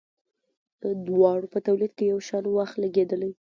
د 0.81 0.83
دواړو 1.07 1.47
په 1.53 1.59
تولید 1.67 1.93
یو 2.11 2.19
شان 2.27 2.43
وخت 2.49 2.75
لګیدلی. 2.83 3.29